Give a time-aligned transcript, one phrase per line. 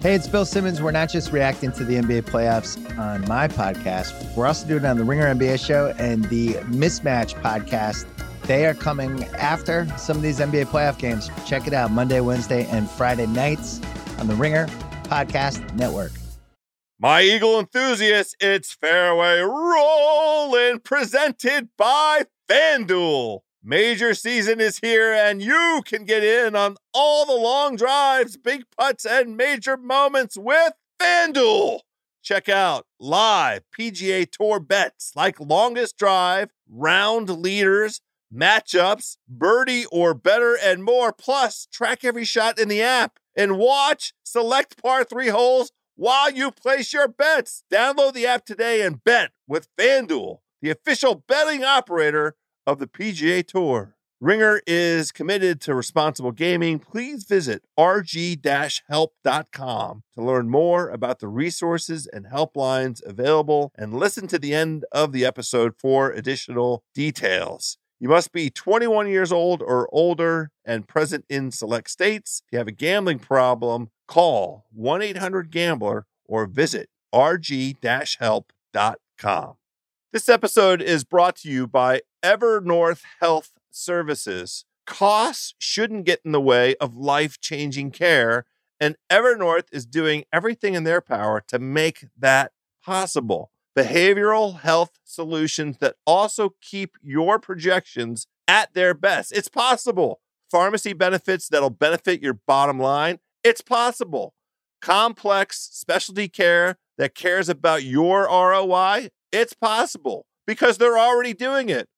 [0.00, 0.80] Hey, it's Bill Simmons.
[0.80, 4.86] We're not just reacting to the NBA playoffs on my podcast, we're also doing it
[4.86, 8.06] on the Ringer NBA show and the Mismatch podcast.
[8.42, 11.30] They are coming after some of these NBA playoff games.
[11.46, 13.80] Check it out Monday, Wednesday, and Friday nights
[14.20, 14.68] on the Ringer
[15.02, 16.12] Podcast Network.
[17.00, 23.40] My Eagle enthusiasts, it's Fairway Rolling, presented by FanDuel.
[23.62, 28.62] Major season is here, and you can get in on all the long drives, big
[28.76, 31.80] putts, and major moments with FanDuel.
[32.22, 38.00] Check out live PGA Tour bets like longest drive, round leaders,
[38.32, 41.12] matchups, birdie or better, and more.
[41.12, 46.52] Plus, track every shot in the app and watch select par three holes while you
[46.52, 47.64] place your bets.
[47.72, 52.36] Download the app today and bet with FanDuel, the official betting operator
[52.68, 53.96] of the PGA Tour.
[54.20, 56.78] Ringer is committed to responsible gaming.
[56.78, 58.42] Please visit rg-help.com
[60.14, 65.12] to learn more about the resources and helplines available and listen to the end of
[65.12, 67.78] the episode for additional details.
[67.98, 72.42] You must be 21 years old or older and present in select states.
[72.46, 78.44] If you have a gambling problem, call 1-800-GAMBLER or visit rg-help.com.
[80.10, 84.64] This episode is brought to you by Evernorth Health Services.
[84.86, 88.46] Costs shouldn't get in the way of life changing care,
[88.80, 92.52] and Evernorth is doing everything in their power to make that
[92.82, 93.50] possible.
[93.76, 99.30] Behavioral health solutions that also keep your projections at their best.
[99.30, 100.20] It's possible.
[100.50, 103.18] Pharmacy benefits that'll benefit your bottom line.
[103.44, 104.34] It's possible.
[104.80, 109.10] Complex specialty care that cares about your ROI.
[109.30, 111.88] It's possible because they're already doing it,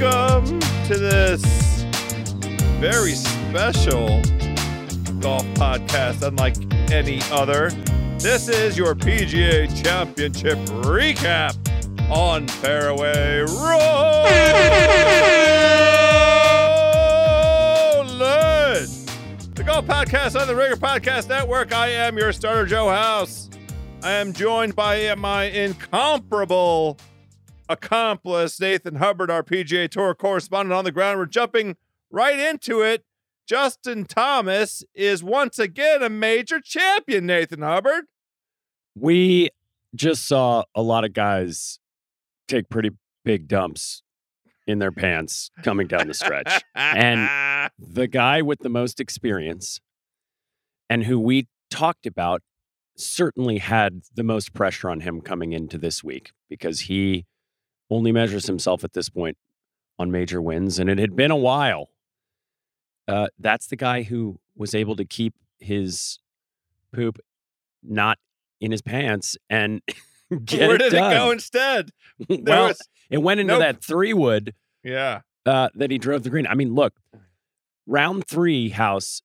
[0.00, 1.42] Welcome to this
[2.80, 4.06] very special
[5.20, 6.56] golf podcast, unlike
[6.90, 7.68] any other.
[8.16, 11.54] This is your PGA Championship recap
[12.10, 14.30] on Fairway Rolling.
[19.54, 21.74] The Golf Podcast on the Ringer Podcast Network.
[21.74, 23.50] I am your starter, Joe House.
[24.02, 26.96] I am joined by my incomparable
[27.70, 31.18] accomplice, Nathan Hubbard, our PGA Tour correspondent on the ground.
[31.18, 31.76] We're jumping
[32.10, 33.04] right into it.
[33.46, 38.04] Justin Thomas is once again a major champion, Nathan Hubbard.
[38.94, 39.50] We
[39.94, 41.78] just saw a lot of guys
[42.48, 42.90] take pretty
[43.24, 44.02] big dumps
[44.66, 46.62] in their pants coming down the stretch.
[46.74, 49.80] And- the guy with the most experience
[50.88, 52.42] and who we talked about
[52.96, 57.26] certainly had the most pressure on him coming into this week because he
[57.90, 59.36] only measures himself at this point
[59.98, 61.88] on major wins, and it had been a while.
[63.08, 66.18] Uh, that's the guy who was able to keep his
[66.94, 67.18] poop
[67.82, 68.18] not
[68.60, 69.80] in his pants and
[70.44, 71.12] get Where it did done.
[71.12, 71.90] it go instead?
[72.28, 73.60] Well, was- it went into Nope.
[73.60, 75.22] that three wood yeah.
[75.46, 76.46] uh, that he drove the green.
[76.46, 76.94] I mean, look,
[77.86, 79.22] round three, House,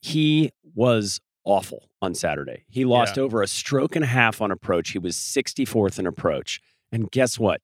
[0.00, 2.64] he was awful on Saturday.
[2.68, 3.22] He lost Yeah.
[3.24, 4.90] over a stroke and a half on approach.
[4.90, 6.60] He was 64th in approach.
[6.90, 7.60] And guess what?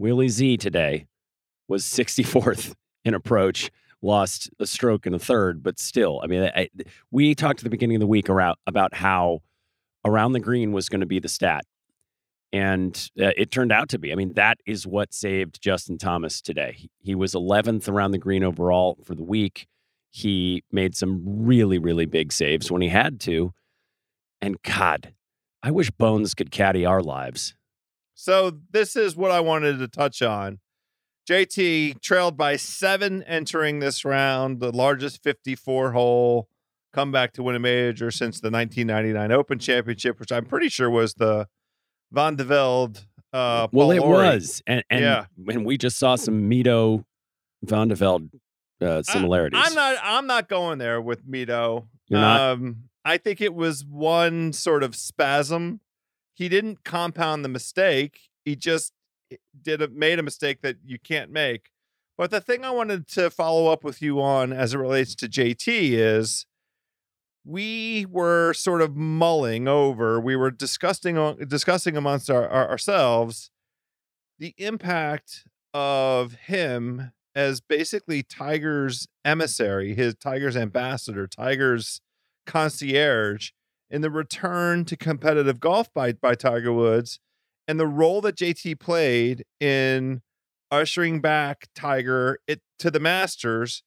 [0.00, 1.06] Willie Z today
[1.68, 2.74] was 64th
[3.04, 6.70] in approach, lost a stroke in a third, but still, I mean, I,
[7.10, 9.40] we talked at the beginning of the week around, about how
[10.02, 11.66] around the green was going to be the stat.
[12.50, 14.10] And uh, it turned out to be.
[14.10, 16.88] I mean, that is what saved Justin Thomas today.
[16.98, 19.68] He, was 11th around the green overall for the week.
[20.08, 23.52] He made some really, really big saves when he had to.
[24.40, 25.12] And God,
[25.62, 27.54] I wish Bones could caddy our lives.
[28.20, 30.58] So this is what I wanted to touch on.
[31.26, 36.46] JT trailed by seven entering this round, the largest 54 hole
[36.92, 41.14] comeback to win a major since the 1999 Open Championship, which I'm pretty sure was
[41.14, 41.48] the
[42.12, 43.00] Van de Velde.
[43.32, 44.34] Uh, well, it Lawrie.
[44.34, 44.62] was.
[44.66, 45.24] And, and Yeah.
[45.36, 47.04] when we just saw some Mito
[47.62, 48.28] Van de Velde
[48.82, 49.58] uh, similarities.
[49.62, 49.96] I'm not.
[50.02, 51.86] I'm not going there with Mito.
[52.08, 52.40] You're not?
[52.52, 55.80] Um, I think it was one sort of spasm.
[56.40, 58.30] He didn't compound the mistake.
[58.46, 58.94] He just
[59.30, 61.68] eh, did a, made a mistake that you can't make.
[62.16, 65.28] But the thing I wanted to follow up with you on as it relates to
[65.28, 66.46] JT is
[67.44, 73.50] we were sort of mulling over, we were discussing discussing amongst our, our, ourselves
[74.38, 75.44] the impact
[75.74, 82.00] of him as basically Tiger's emissary, his Tiger's ambassador, Tiger's
[82.46, 83.50] concierge
[83.90, 87.20] in the return to competitive golf by by Tiger Woods
[87.70, 90.22] and the role that JT played in
[90.72, 93.84] ushering back Tiger it, to the Masters,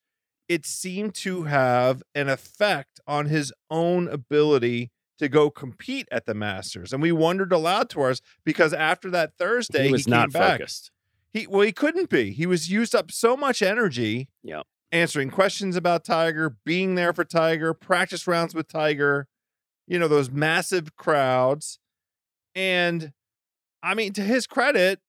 [0.48, 6.32] it seemed to have an effect on his own ability to go compete at the
[6.32, 6.94] Masters.
[6.94, 10.60] And we wondered aloud to us because after that Thursday, he was he not back.
[10.60, 10.90] focused.
[11.30, 12.32] He well, he couldn't be.
[12.32, 14.28] He was used up so much energy.
[14.42, 14.62] Yeah.
[14.92, 19.26] Answering questions about Tiger, being there for Tiger, practice rounds with Tiger,
[19.86, 21.78] you know, those massive crowds.
[22.54, 23.12] And
[23.82, 25.00] I mean, to his credit,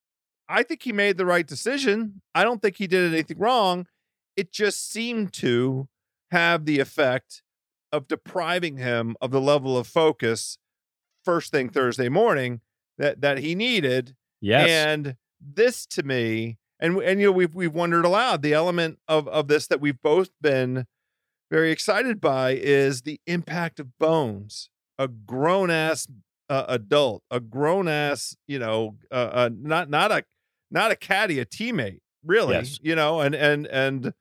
[0.47, 2.21] I think he made the right decision.
[2.33, 3.87] I don't think he did anything wrong.
[4.35, 5.87] It just seemed to
[6.31, 7.41] have the effect
[7.91, 10.57] of depriving him of the level of focus
[11.23, 12.61] first thing Thursday morning
[12.97, 14.15] that that he needed.
[14.41, 14.69] Yes.
[14.69, 19.27] And this to me, and and you know, we've we've wondered aloud, the element of
[19.27, 20.85] of this that we've both been
[21.51, 26.07] very excited by is the impact of Bones, a grown ass
[26.49, 30.23] uh, adult, a grown ass, you know, uh, uh, not not a
[30.71, 32.79] not a caddy, a teammate, really, Yes.
[32.81, 34.13] you know, and and and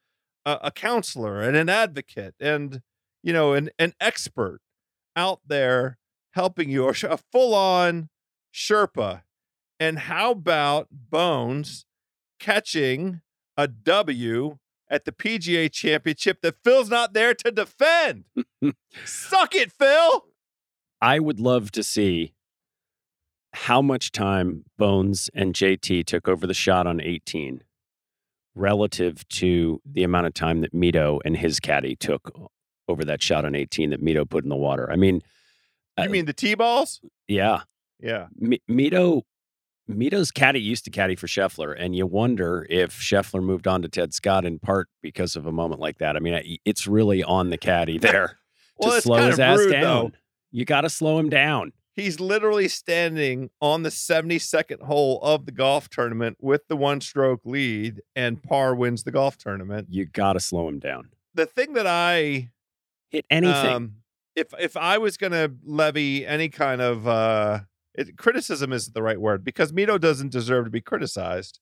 [0.45, 2.83] a, a counselor and an advocate and
[3.23, 4.61] you know an an expert
[5.17, 5.99] out there
[6.35, 8.09] helping you, or a full on
[8.53, 9.23] Sherpa.
[9.81, 11.85] And how about Bones
[12.39, 13.21] catching
[13.57, 14.59] a W
[14.95, 18.25] at the PGA Championship that Phil's not there to defend?
[19.05, 20.27] Suck it, Phil.
[21.01, 22.33] I would love to see
[23.53, 27.63] how much time Bones and JT took over the shot on 18
[28.55, 32.33] relative to the amount of time that Mito and his caddy took
[32.89, 34.91] over that shot on 18 that Mito put in the water.
[34.91, 35.23] I mean,
[35.97, 37.01] You Uh, mean the T balls?
[37.29, 37.63] yeah,
[38.01, 38.27] Yeah.
[38.43, 39.23] M- Mito
[39.87, 43.89] Mito's caddy used to caddy for Scheffler, and you wonder if Scheffler moved on to
[43.89, 46.17] Ted Scott in part because of a moment like that.
[46.17, 48.39] I mean, it's really on the caddy there
[48.79, 49.83] Well, to slow his ass rude, down.
[49.83, 50.11] though.
[50.53, 51.73] You got to slow him down.
[51.97, 57.43] He's literally standing on the 72nd hole of the golf tournament with the one stroke
[57.45, 59.89] lead, and par wins the golf tournament.
[59.91, 61.11] You got to slow him down.
[61.35, 62.51] The thing that I
[63.11, 63.67] Hit anything.
[63.71, 63.93] Um,
[64.35, 67.61] if if I was going to levy any kind of uh,
[67.95, 71.61] it, criticism isn't the right word because Mito doesn't deserve to be criticized.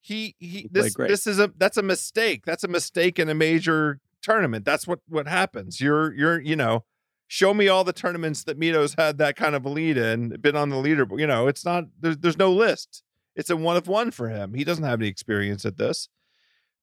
[0.00, 2.44] He he, this this is a that's a mistake.
[2.44, 4.64] That's a mistake in a major tournament.
[4.64, 5.80] That's what what happens.
[5.80, 6.84] You're you're you know,
[7.26, 10.56] show me all the tournaments that Mito's had that kind of a lead in, been
[10.56, 11.20] on the leaderboard.
[11.20, 13.02] You know, it's not there's there's no list.
[13.34, 14.52] It's a one of one for him.
[14.54, 16.08] He doesn't have any experience at this.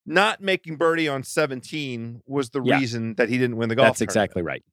[0.04, 2.80] Not making birdie on 17 was the Yeah.
[2.80, 3.90] reason that he didn't win the golf.
[3.90, 4.10] That's tournament.
[4.16, 4.64] exactly right.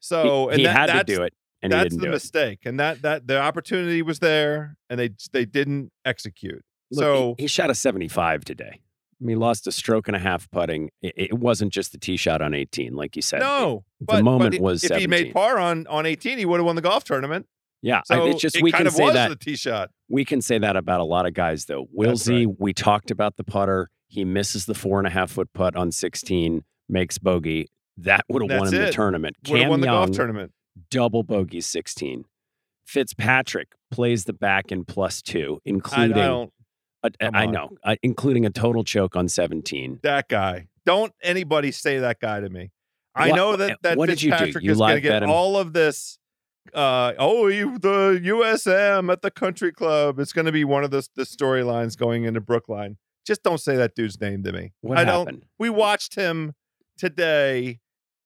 [0.00, 2.10] So he and he that- had to do it, and he that's didn't the do
[2.10, 2.14] it.
[2.14, 6.62] mistake, and that that the opportunity was there, and they they didn't execute.
[6.90, 8.80] Look, so he, he shot a 75 today.
[9.20, 10.90] I mean, he lost a stroke and a half putting.
[11.02, 13.40] It, it wasn't just the tee shot on 18, like you said.
[13.40, 16.60] no, the but, moment but was if he made par on on eighteen, he would
[16.60, 17.46] have won the golf tournament.
[17.82, 19.90] yeah, I- it's just it we kind can of say was that the tee shot.
[20.08, 21.88] we can say that about a lot of guys though.
[21.96, 23.90] Wilsey, we talked about the putter.
[24.06, 27.68] He misses the four and a half foot putt on 16, makes bogey.
[27.98, 29.36] That would have won him the tournament.
[29.48, 30.52] Would have Cam won the golf Young, tournament.
[30.90, 32.24] Double bogey 16.
[32.86, 36.52] Fitzpatrick plays the back in plus two, I, I including don't
[37.04, 40.00] a- I know, uh, including a total choke on 17.
[40.02, 40.68] that guy.
[40.86, 42.70] Don't anybody say that guy to me.
[43.14, 44.36] I What- know that that what did you do?
[44.38, 45.30] Fitzpatrick You is going to get him?
[45.30, 46.18] all of this.
[46.74, 48.66] Uh, oh, you, the U.S.
[48.66, 50.18] Am at the country club.
[50.18, 52.96] It's going to be one of the the storylines going into Brookline.
[53.26, 54.72] Just don't say that dude's name to me.
[54.82, 55.26] What I don't.
[55.26, 55.44] happened?
[55.58, 56.54] we watched him
[56.98, 57.80] today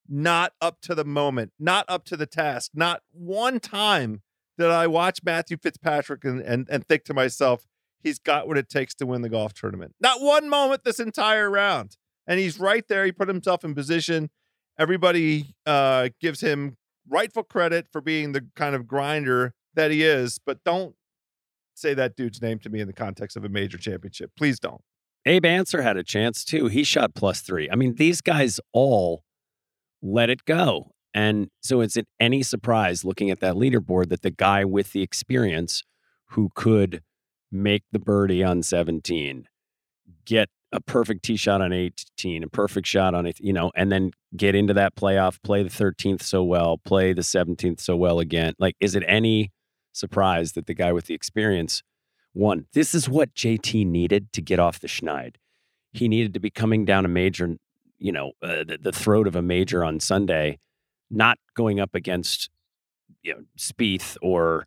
[0.08, 4.22] not up to the moment not up to the task not one time
[4.58, 7.66] did i watch matthew fitzpatrick and, and, and think to myself
[8.02, 9.94] he's got what it takes to win the golf tournament.
[10.00, 11.96] Not one moment this entire round.
[12.26, 13.04] And he's right there.
[13.04, 14.30] He put himself in position.
[14.78, 16.76] Everybody uh, gives him
[17.08, 20.94] rightful credit for being the kind of grinder that he is but don't
[21.74, 24.30] say that dude's name to me in the context of a major championship.
[24.36, 24.82] Please don't.
[25.26, 26.66] Abe Ancer had a chance too.
[26.66, 27.68] He shot plus three.
[27.70, 29.24] I mean, these guys all
[30.02, 30.90] let it go.
[31.14, 35.02] And so it's at any surprise looking at that leaderboard that the guy with the
[35.02, 35.82] experience
[36.30, 37.02] who could
[37.50, 39.46] make the birdie on 17,
[40.24, 43.92] get a perfect tee shot on 18, a perfect shot on it, you know, and
[43.92, 48.18] then get into that playoff, play the 13th so well, play the 17th so well
[48.18, 48.54] again.
[48.58, 49.52] Like, is it any
[49.92, 51.82] surprise that the guy with the experience
[52.32, 52.66] won?
[52.72, 55.36] this is what JT needed to get off the schneid.
[55.92, 57.56] He needed to be coming down a major,
[58.02, 60.58] you know, uh, the, the throat of a major on Sunday,
[61.10, 62.50] not going up against,
[63.22, 64.66] you know, Spieth or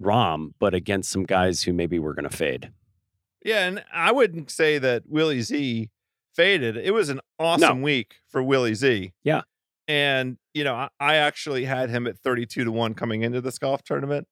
[0.00, 2.72] Rahm, but against some guys who maybe were going to fade.
[3.44, 5.90] Yeah, and I wouldn't say that Willie Z
[6.34, 6.76] faded.
[6.76, 9.12] It was an awesome week for Willie Z.
[9.22, 9.42] Yeah.
[9.88, 13.58] And, you know, I, I actually had him at 32 to 1 coming into this
[13.58, 14.26] golf tournament.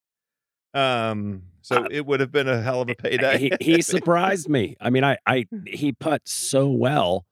[0.73, 3.39] Um, so Uh, it would have been a hell of a payday.
[3.39, 4.77] he, he surprised me.
[4.81, 7.27] I mean, I, I he put so well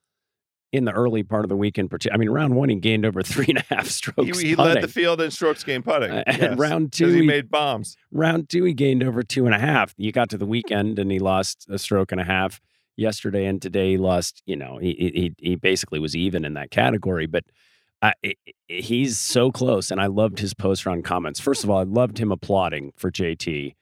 [0.72, 2.14] in the early part of the week in particular.
[2.14, 4.38] I mean, round one he gained over three and a half strokes.
[4.40, 6.10] he led the field in strokes gained putting.
[6.10, 7.96] Uh, and yes, round 'cause two he he, made bombs.
[8.12, 9.94] round two he gained over two and a half.
[9.96, 12.60] You got to the weekend and he lost a stroke and a half
[12.96, 14.42] yesterday, and today he lost.
[14.46, 14.92] You know, he
[15.38, 17.44] he he basically was even in that category, but.
[18.00, 18.12] I-
[18.68, 21.40] he's so close, and I loved his post round comments.
[21.40, 23.74] First of all, I loved him applauding for JT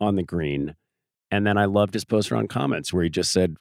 [0.00, 0.74] on the green,
[1.30, 3.56] and then I loved his post round comments where he just said,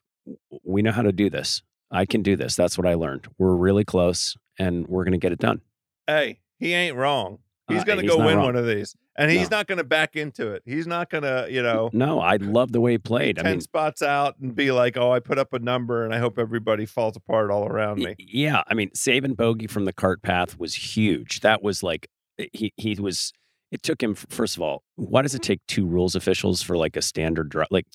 [0.65, 1.62] "We know how to do this.
[1.94, 2.56] I can do this.
[2.58, 3.28] That's what I learned.
[3.38, 5.62] We're really close, and we're going to get it done."
[6.08, 7.40] Hey, he ain't wrong.
[7.70, 8.46] He's Uh, going to go win wrong.
[8.48, 8.94] one of these.
[9.16, 9.58] And he's No.
[9.58, 10.64] not going to back into it.
[10.66, 13.38] He's not going to, you know, No, I love the way he played.
[13.40, 16.14] I 10 mean, spots out and be like, oh, I put up a number and
[16.16, 18.16] I hope everybody falls apart all around me.
[18.18, 21.42] Yeah, I mean, saving bogey from the cart path was huge.
[21.42, 22.10] That was like
[22.40, 23.32] eh, he he was.
[23.72, 24.84] It took him first of all.
[24.96, 27.68] Why does it take two rules officials for like a standard drive?
[27.72, 27.86] Like,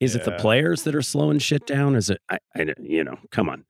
[0.00, 1.94] is it the players that are slowing shit down?
[1.96, 2.20] Is it?
[2.28, 3.64] I, I you know, come on.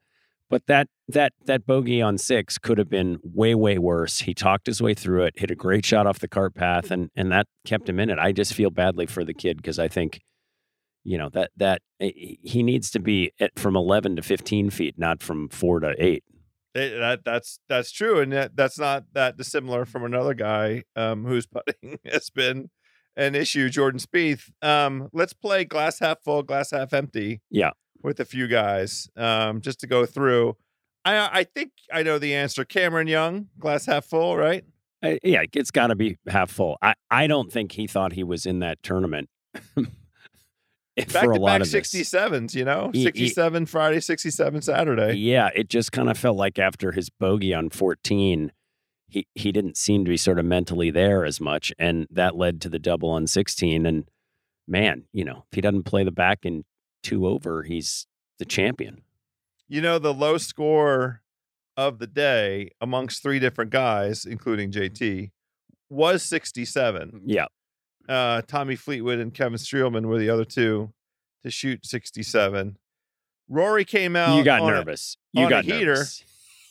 [0.50, 4.20] But that that that bogey on six could have been way way worse.
[4.20, 7.10] He talked his way through it, hit a great shot off the cart path, and
[7.16, 8.18] and that kept him in it.
[8.18, 10.20] I just feel badly for the kid because I think,
[11.02, 14.94] you know, that that eh, he needs to be at from eleven to fifteen feet,
[14.98, 16.24] not from four to eight.
[16.74, 21.24] It- that that's that's true, and that, that's not that dissimilar from another guy um,
[21.24, 22.70] whose putting has been
[23.16, 24.50] an issue, Jordan Spieth.
[24.62, 27.40] Um, let's play glass half full, glass half empty.
[27.50, 27.70] Yeah.
[28.02, 30.56] with a few guys, um, just to go through.
[31.04, 32.64] I I think I know the answer.
[32.64, 34.64] Cameron Young, glass half full, right?
[35.02, 36.78] Uh, yeah, it's got to be half full.
[36.80, 39.28] I, I don't think he thought he was in that tournament
[40.96, 41.90] Back for a to lot back of this.
[41.92, 45.14] 67s, you know, He- he- 67 Friday, 67 Saturday.
[45.14, 48.52] Yeah, it just kind of felt like after his bogey on 14,
[49.14, 52.60] he he didn't seem to be sort of mentally there as much, and that led
[52.62, 53.86] to the double on 16.
[53.86, 54.04] And
[54.68, 56.64] man, you know, if he doesn't play the back in
[57.02, 58.06] two over, he's
[58.38, 59.02] the champion.
[59.68, 61.22] You know, the low score
[61.76, 65.30] of the day amongst three different guys, including JT,
[65.90, 67.22] was 67.
[67.26, 67.46] Yeah,
[68.08, 70.92] Uh, Tommy Fleetwood and Kevin Streelman were the other two
[71.44, 72.76] to shoot 67.
[73.48, 74.36] Rory came out.
[74.36, 75.16] you got on a- nervous.
[75.32, 75.94] you got heater.
[75.94, 76.24] nervous.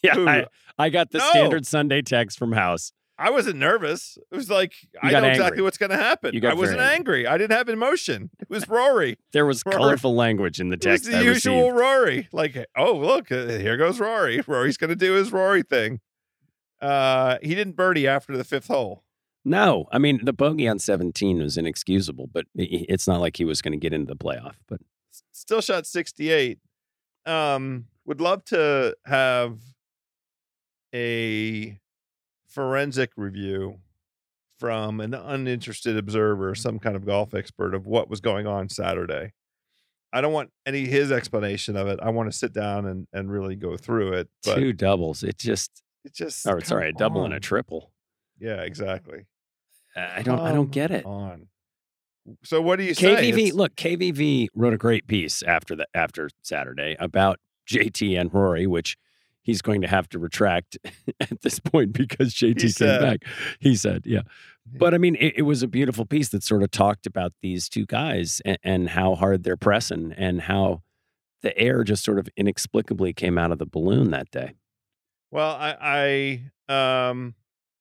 [0.04, 0.46] Yeah, I,
[0.78, 1.30] I got the No.
[1.30, 2.92] standard Sunday text from House.
[3.18, 4.18] I wasn't nervous.
[4.32, 5.32] It was like I know angry.
[5.32, 6.44] exactly what's going to happen.
[6.46, 7.28] I wasn't very angry.
[7.28, 8.32] I didn't have emotion.
[8.40, 9.18] It was Rory.
[9.34, 11.78] There was Rory- colorful language in the It was text the I usual received.
[11.80, 12.28] Rory.
[12.34, 14.42] Like, oh look, uh, here goes Rory.
[14.48, 16.00] Rory's going to do his Rory thing.
[16.82, 19.04] Uh, he didn't birdie after the fifth hole.
[19.46, 23.62] No, I mean the bogey on 17 was inexcusable, but it's not like he was
[23.62, 24.56] going to get into the playoff.
[24.68, 24.82] But
[25.34, 26.60] Still shot 68.
[27.26, 29.60] Um, would love to have
[30.94, 31.80] a
[32.48, 33.80] forensic review
[34.60, 36.62] from an uninterested observer, mm-hmm.
[36.62, 39.34] some kind of golf expert of what was going on Saturday.
[40.14, 42.00] I don't want any his explanation of it.
[42.02, 44.30] I want to sit down and, and really go through it.
[44.44, 47.92] But two doubles, it just it just or sorry, a come double and a triple.
[48.40, 49.26] Yeah, exactly.
[49.96, 51.06] I don't I don't get it.
[51.06, 51.48] On.
[52.44, 53.16] So what do you say?
[53.16, 58.34] KVV, It's- look, KVV wrote a great piece after the after Saturday about JT and
[58.34, 58.98] Rory, which
[59.44, 60.78] he's going to have to retract
[61.20, 63.02] at this point because JT came said.
[63.02, 63.20] back.
[63.60, 64.22] He said, yeah.
[64.66, 67.70] But I mean, it, it was a beautiful piece that sort of talked about these
[67.70, 70.82] two guys and, and how hard they're pressing and how
[71.42, 74.54] the air just sort of inexplicably came out of the balloon that day.
[75.30, 77.36] Well, I, I um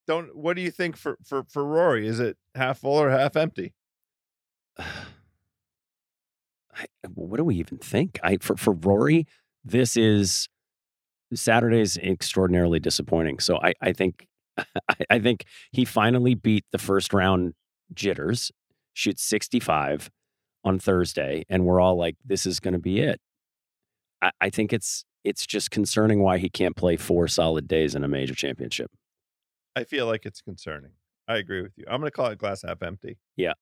[0.06, 0.36] don't.
[0.36, 2.06] What do you think for for for Rory?
[2.06, 3.74] Is it half full or half empty?
[4.78, 4.84] I,
[7.14, 8.18] what do we even think?
[8.22, 9.26] I for for Rory,
[9.64, 10.48] this is
[11.34, 13.38] Saturday's extraordinarily disappointing.
[13.38, 14.26] So I I think
[15.10, 17.54] I, think he finally beat the first round
[17.94, 18.52] jitters,
[18.92, 20.10] shoots 65
[20.64, 23.20] on Thursday, and we're all like, this is going to be it.
[24.20, 28.02] I, I think it's it's just concerning why he can't play four solid days in
[28.02, 28.90] a major championship.
[29.76, 30.92] I feel like it's concerning.
[31.28, 31.84] I agree with you.
[31.88, 33.18] I'm going to call it glass half empty.
[33.36, 33.52] Yeah.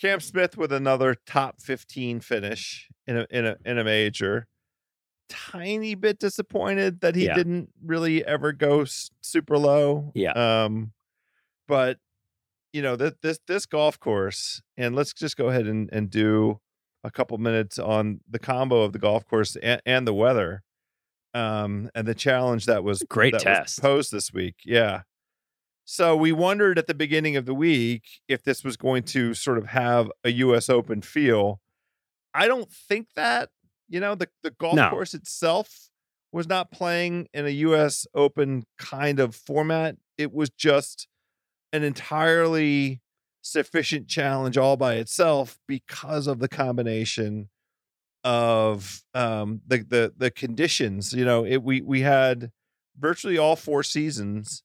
[0.00, 4.46] Cam Smith with another top 15 finish in a in a in a major.
[5.28, 7.34] Tiny bit disappointed that he Yeah.
[7.34, 10.12] didn't really ever go s- super low.
[10.14, 10.32] Yeah.
[10.32, 10.92] Um,
[11.66, 11.98] but
[12.72, 16.60] you know that this this golf course, and let's just go ahead and and do
[17.04, 20.62] a couple minutes on the combo of the golf course and, and the weather,
[21.34, 23.80] um, and the challenge that was Great that was test.
[23.82, 24.56] posed this week.
[24.64, 25.02] Yeah.
[25.84, 29.58] So we wondered at the beginning of the week if this was going to sort
[29.58, 30.68] of have a U.S.
[30.68, 31.60] Open feel.
[32.34, 33.50] I don't think that.
[33.92, 34.88] You know, the the golf No.
[34.88, 35.90] course itself
[36.32, 38.06] was not playing in a U.S.
[38.14, 39.96] Open kind of format.
[40.16, 41.06] It was just
[41.74, 43.02] an entirely
[43.42, 47.50] sufficient challenge all by itself because of the combination
[48.24, 52.52] of um the the the conditions you know it we we had
[52.96, 54.62] virtually all four seasons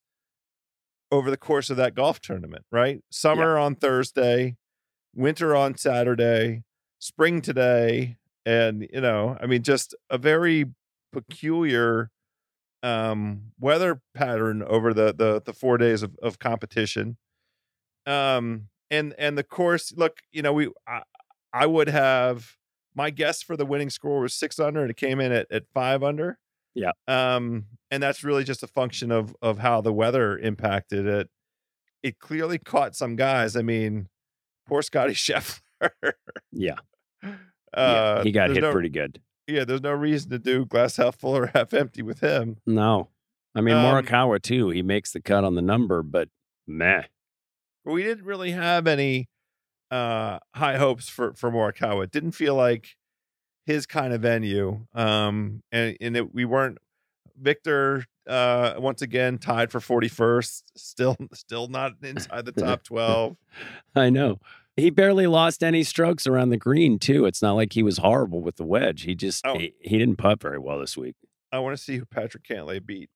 [1.12, 4.56] over the course of that golf tournament right summer on thursday
[5.16, 6.62] winter on saturday
[7.00, 8.16] spring today
[8.48, 10.66] and you know i mean just a very
[11.12, 12.10] peculiar
[12.84, 17.18] um weather pattern over the the the four days of, of competition.
[18.06, 21.02] Um and and the course look you know we I,
[21.52, 22.56] I would have
[22.96, 25.64] my guess for the winning score was six under and it came in at, at
[25.74, 26.38] five under.
[26.76, 26.92] Yeah.
[27.08, 31.30] um and that's really just a function of of how the weather impacted it.
[32.04, 33.56] It clearly caught some guys.
[33.56, 34.08] I mean
[34.68, 35.60] poor scotty scheffler.
[36.52, 36.78] Yeah.
[37.78, 38.24] Uh yeah.
[38.24, 39.22] He got hit no, pretty good.
[39.48, 43.10] yeah there's no reason to do glass half full or half empty with him No.
[43.56, 44.70] I mean, Um, Morikawa, too.
[44.70, 46.30] He makes the cut on the number, but
[46.68, 47.04] meh.
[47.86, 49.30] we didn't really have any
[49.90, 52.04] uh high hopes for for Morikawa.
[52.04, 52.96] It didn't feel like
[53.66, 54.86] his kind of venue.
[54.94, 56.78] Um and and it, we weren't
[57.40, 63.38] Viktor uh once again tied for 41st, still still not inside the top 12.
[63.96, 64.40] I know.
[64.78, 67.26] He barely lost any strokes around the green, too.
[67.26, 69.02] It's not like he was horrible with the wedge.
[69.04, 69.58] He just, Oh.
[69.58, 71.16] he, he didn't putt very well this week.
[71.52, 73.10] I want to see who Patrick Cantlay beat.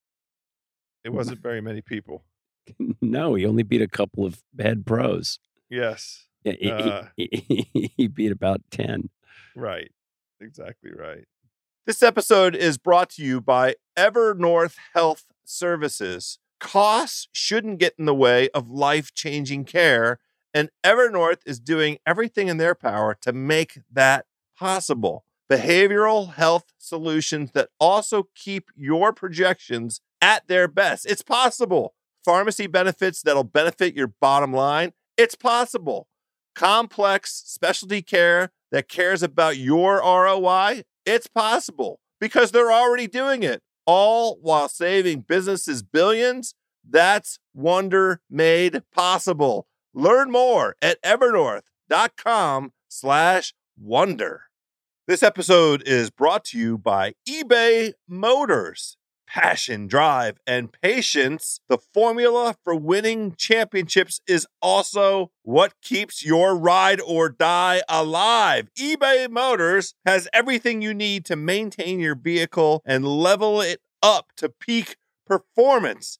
[1.04, 2.24] It wasn't very many people.
[3.02, 5.40] no, he only beat a couple of head pros.
[5.70, 6.28] Yes.
[6.44, 7.04] Yeah, he- Uh.
[7.16, 9.10] he, he, he beat about 10.
[9.56, 9.92] Right.
[10.40, 11.26] Exactly right.
[11.86, 16.40] This episode is brought to you by Evernorth Health Services.
[16.60, 20.20] Costs shouldn't get in the way of life changing care,
[20.54, 24.26] and Evernorth is doing everything in their power to make that
[24.58, 25.26] possible.
[25.52, 31.06] Behavioral health solutions that also keep your projections at their best.
[31.06, 31.94] It's possible.
[32.24, 34.94] Pharmacy benefits that'll benefit your bottom line.
[35.18, 36.08] It's possible
[36.56, 43.62] complex specialty care that cares about your ROI, it's possible because they're already doing it,
[43.86, 46.54] all while saving businesses billions.
[46.88, 49.68] That's Wonder made possible.
[49.94, 54.44] Learn more at evernorth.com slash wonder.
[55.08, 58.96] This episode is brought to you by eBay Motors.
[59.28, 61.60] Passion, drive, and patience.
[61.68, 68.70] The formula for winning championships is also what keeps your ride or die alive.
[68.78, 74.48] eBay Motors has everything you need to maintain your vehicle and level it up to
[74.48, 76.20] peak performance.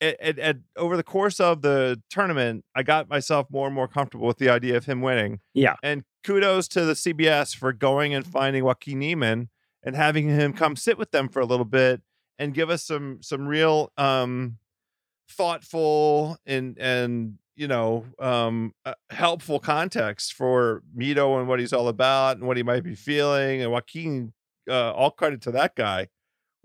[0.00, 3.88] at, at, at- over the course of the tournament, I got myself more and more
[3.88, 5.40] comfortable with the idea of him winning.
[5.54, 5.74] Yeah.
[5.82, 9.48] And kudos to the CBS for going and finding Joaquin Niemann
[9.82, 12.02] and having him come sit with them for a little bit
[12.38, 14.58] and give us some some real um,
[15.28, 21.88] thoughtful and and you know um, uh, helpful context for Mito and what he's all
[21.88, 23.62] about and what he might be feeling.
[23.62, 24.32] And Joaquin
[24.68, 26.08] uh, all credit to that guy.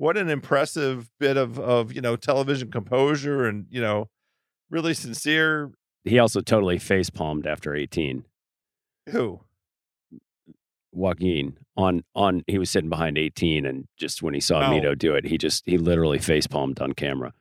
[0.03, 4.09] What an impressive bit of of you know television composure and you know
[4.69, 5.71] really sincere.
[6.03, 8.25] He also totally face palmed after 18.
[9.11, 9.39] Who?
[10.91, 14.71] Joaquin on on he was sitting behind 18 and just when he saw Oh.
[14.71, 17.31] Mito do it, he just he literally face palmed on camera.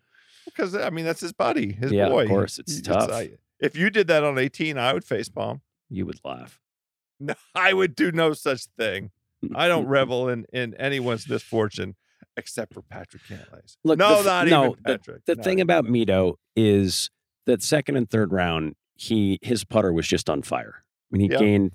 [0.45, 2.23] Because I mean that's his buddy, his boy.
[2.23, 3.11] Of course, it's You tough.
[3.11, 5.63] I- if you did that on 18, I would face palm.
[5.91, 6.61] You would laugh.
[7.19, 9.11] No, I would do no such thing.
[9.57, 11.97] I don't revel in in anyone's misfortune
[12.37, 13.77] except for Patrick Cantlay's.
[13.85, 15.25] Look, no, the, not no, even the- Patrick.
[15.27, 15.63] The Not thing even.
[15.63, 17.11] about Mito is
[17.47, 20.85] that second and third round, he his putter was just on fire.
[21.13, 21.41] I mean, he Yeah.
[21.41, 21.73] gained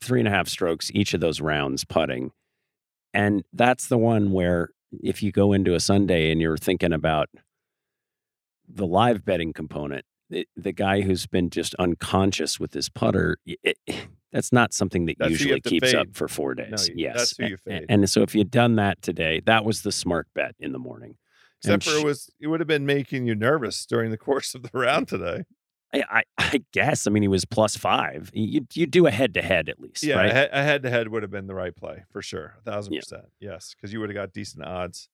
[0.00, 2.32] three and a half strokes each of those rounds putting,
[3.14, 4.70] and that's the one where
[5.02, 7.28] if you go into a Sunday and you're thinking about
[8.68, 13.76] the live betting component, the, the guy who's been just unconscious with his putter, it,
[14.32, 16.88] that's not something that That's usually keeps up for four days.
[16.88, 17.86] you- yes, that's who you fade.
[17.88, 21.16] And so if you'd done that today, that was the smart bet in the morning.
[21.58, 24.54] except and for it was it would have been making you nervous during the course
[24.54, 25.44] of the round today.
[25.92, 27.08] I, I, I guess.
[27.08, 28.30] I mean, he was plus five.
[28.32, 30.30] You you do a head to head at least, Yeah, right?
[30.30, 32.92] a, a head to head would have been the right play for sure, a thousand
[32.92, 33.00] Yeah.
[33.00, 33.24] percent.
[33.40, 35.08] Yes, because you would have got decent odds.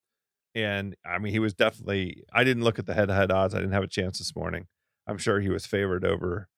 [0.55, 2.25] And I mean, he was definitely.
[2.31, 3.55] I didn't look at the head to head odds.
[3.55, 4.67] I didn't have a chance this morning.
[5.07, 6.49] I'm sure he was favored over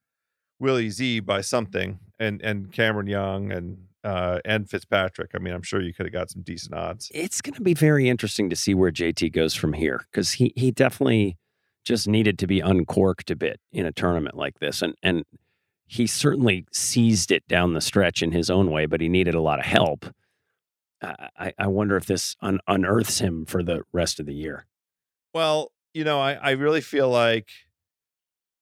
[0.59, 5.33] Willie Z by something, and and Cameron Young and uh and Fitzpatrick.
[5.35, 7.11] I mean, I'm sure you could have got some decent odds.
[7.15, 10.53] It's going to be very interesting to see where JT goes from here because he
[10.57, 11.37] he definitely
[11.85, 15.25] just needed to be uncorked a bit in a tournament like this, and and
[15.87, 19.41] he certainly seized it down the stretch in his own way, but he needed a
[19.41, 20.07] lot of help.
[21.03, 24.67] I I, I wonder if this un- unearths him for the rest of the year.
[25.33, 27.49] Well, you know, I, I really feel like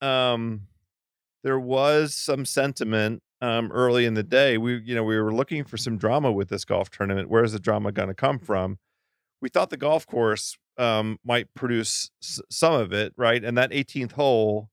[0.03, 0.63] um
[1.45, 4.59] there was some sentiment um early in the day.
[4.59, 7.29] We you know, we were looking for some drama with this golf tournament.
[7.29, 8.79] Where's the drama going to come from?
[9.41, 13.43] We thought the golf course um might produce s- some of it, right?
[13.45, 14.71] And that 18th hole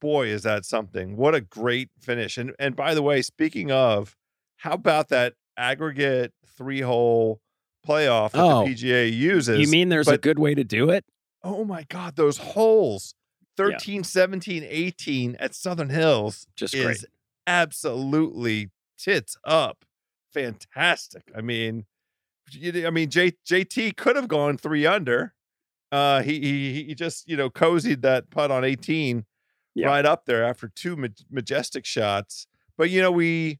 [0.00, 1.16] boy is that something.
[1.16, 2.38] What a great finish.
[2.38, 4.16] And and by the way, speaking of
[4.58, 7.40] how about that aggregate 3-hole
[7.86, 9.60] playoff that Oh, the PGA uses?
[9.60, 11.04] you mean there's a good way to do it?
[11.42, 13.14] Oh my God, those holes
[13.58, 17.04] 13, 17, 18 at Southern Hills Just is great.
[17.46, 19.84] absolutely tits up.
[20.32, 21.22] Fantastic.
[21.36, 21.84] I mean,
[22.64, 25.34] I mean, J, JT could have gone three under.
[25.90, 29.24] Uh, he, he he just you know cozied that putt on 18
[29.74, 29.86] Yeah.
[29.86, 32.46] right up there after two ma- majestic shots.
[32.76, 33.58] But you know, we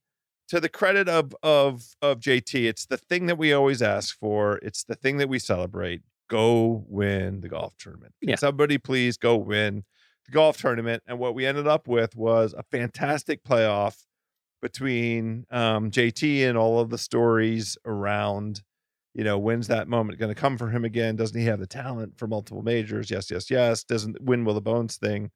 [0.49, 4.59] to the credit of of of JT, it's the thing that we always ask for.
[4.63, 6.03] It's the thing that we celebrate.
[6.29, 8.15] Go win the golf tournament.
[8.21, 8.37] Can Yeah.
[8.37, 9.85] somebody please go win
[10.27, 11.03] the golf tournament?
[11.07, 14.05] And what we ended up with was a fantastic playoff
[14.61, 18.63] between um, JT and all of the stories around.
[19.15, 21.17] You know, when's that moment going to come for him again?
[21.17, 23.11] Doesn't he have the talent for multiple majors?
[23.11, 23.83] Yes, yes, yes.
[23.85, 25.31] Doesn't win will the bones thing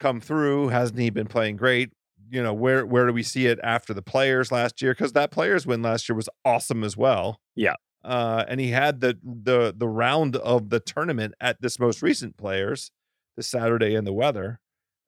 [0.00, 0.68] come through?
[0.68, 1.90] Hasn't he been playing great?
[2.30, 4.92] You know, where where do we see it after the players last year?
[4.92, 7.40] Because that players win last year was awesome as well.
[7.54, 7.74] Yeah.
[8.06, 12.36] Uh, and he had the the the round of the tournament at this most recent
[12.36, 12.92] players,
[13.36, 14.60] this Saturday in the weather.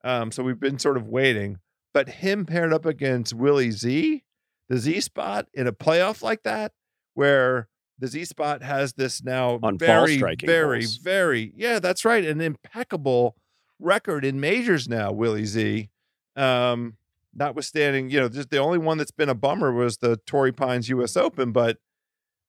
[0.03, 1.59] Um, so we've been sort of waiting.
[1.93, 4.23] But him paired up against Willie Z,
[4.67, 6.73] the Z spot in a playoff like that,
[7.13, 10.97] where the Z spot has this now On very, very, holes.
[10.97, 13.35] very, yeah, that's right, an impeccable
[13.79, 15.89] record in majors now, Willie Z.
[16.35, 16.97] Um,
[17.33, 20.89] notwithstanding, you know, just the only one that's been a bummer was the Torrey Pines
[20.89, 21.15] U.S.
[21.17, 21.77] Open, but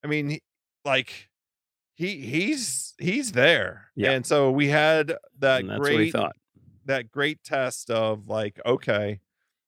[0.05, 0.39] I mean,
[0.85, 1.29] like
[1.95, 4.13] he he's he's there, Yeah.
[4.13, 6.15] and so we had that and that's what he great
[6.87, 9.21] that great test of like, okay,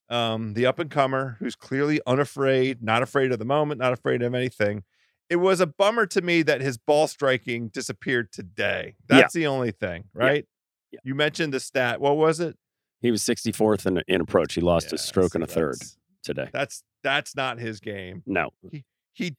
[0.08, 4.22] um, the up and comer who's clearly unafraid, not afraid of the moment, not afraid
[4.22, 4.82] of anything.
[5.30, 8.96] It was a bummer to me that his ball striking disappeared today.
[9.10, 9.20] Yeah.
[9.20, 10.46] That's the only thing, right?
[10.90, 11.00] Yeah.
[11.04, 12.00] You mentioned the stat.
[12.00, 12.56] What was it?
[13.00, 14.54] He was 64th in, in approach.
[14.54, 15.76] He lost Yeah, a stroke and a third
[16.22, 16.48] today.
[16.52, 18.22] That's that's not his game.
[18.26, 18.84] No, He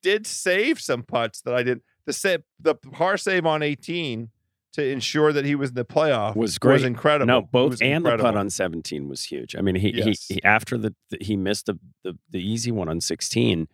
[0.01, 1.83] did save some putts that I didn't.
[2.05, 4.29] The save, the par save on 18
[4.73, 6.73] to ensure that he was in the playoff Was great.
[6.73, 7.27] Was incredible.
[7.27, 9.55] no, both and the putt on 17 was huge.
[9.55, 10.25] I mean, he, Yes.
[10.27, 13.67] he, he after the, the he missed the, the the easy one on 16,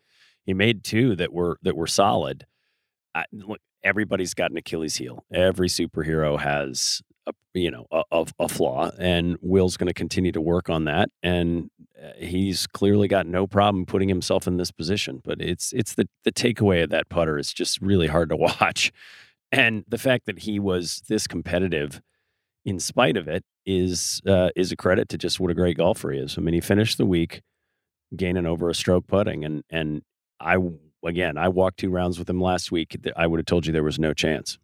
[0.45, 2.45] he made two that were that were solid.
[3.15, 5.25] I, look, everybody's got an Achilles heel.
[5.33, 7.01] Every superhero has
[7.53, 11.09] you know a, a, a flaw, and Will's going to continue to work on that.
[11.23, 11.69] And
[12.01, 15.21] uh, he's clearly got no problem putting himself in this position.
[15.23, 18.91] But it's it's the the takeaway of that putter is just really hard to watch,
[19.51, 22.01] and the fact that he was this competitive
[22.65, 26.11] in spite of it is uh, is a credit to just what a great golfer
[26.11, 26.37] he is.
[26.37, 27.41] I mean, he finished the week
[28.15, 30.01] gaining over a stroke putting, and and
[30.39, 30.57] I
[31.05, 32.97] again, I walked two rounds with him last week.
[33.15, 34.57] I would have told you there was no chance.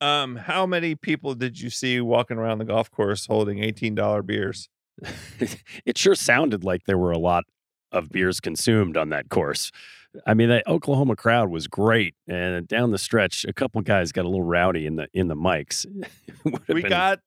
[0.00, 4.22] Um, how many people did you see walking around the golf course holding eighteen dollar
[4.22, 4.68] beers?
[5.84, 7.44] it sure sounded like there were a lot
[7.92, 9.70] of beers consumed on that course.
[10.26, 14.24] I mean, the Oklahoma crowd was great, and down the stretch, a couple guys got
[14.24, 15.86] a little rowdy in the in the mics.
[16.68, 17.20] We been- got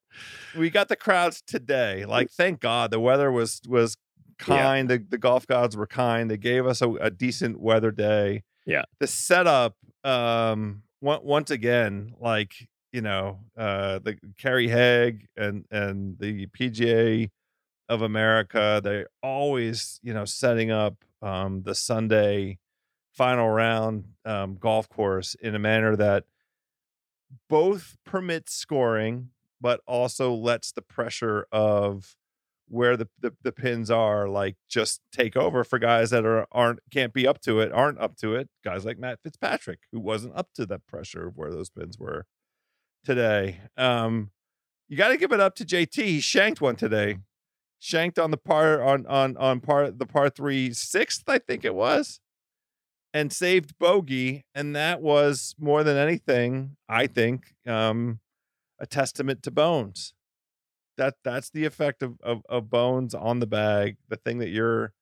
[0.56, 2.04] we got the crowds today.
[2.04, 3.96] Like, thank God the weather was was
[4.40, 4.44] Yeah.
[4.46, 4.90] kind.
[4.90, 6.28] The, the golf gods were kind.
[6.30, 8.42] They gave us a, a decent weather day.
[8.66, 8.82] Yeah.
[8.98, 16.46] The setup, um, once again, like you know, uh, the Kerry Haigh and and the
[16.46, 17.30] PGA
[17.88, 22.58] of America, they're always you know setting up um, the Sunday
[23.12, 26.24] final round um, golf course in a manner that
[27.48, 32.16] both permits scoring but also lets the pressure of
[32.68, 36.80] where the, the, the pins are like just take over for guys that are aren't
[36.90, 40.34] can't be up to it aren't up to it guys like matt fitzpatrick who wasn't
[40.36, 42.26] up to that pressure of where those pins were
[43.04, 43.60] today.
[43.76, 44.30] Um
[44.88, 47.18] you got to give it up to jt he shanked one today.
[47.78, 51.74] Shanked on the par on on on par the par three sixth i think it
[51.74, 52.18] was
[53.12, 58.20] and saved bogey and that was more than anything i think um
[58.80, 60.13] a testament to bones
[60.96, 64.92] that that's the effect of, of of bones on the bag the thing that you're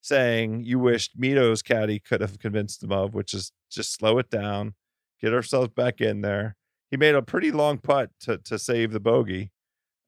[0.00, 4.30] saying you wished mito's caddy could have convinced him of which is just slow it
[4.30, 4.74] down
[5.20, 6.56] get ourselves back in there
[6.90, 9.50] he made a pretty long putt to to save the bogey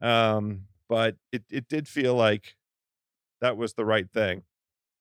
[0.01, 2.57] um but it it did feel like
[3.40, 4.42] that was the right thing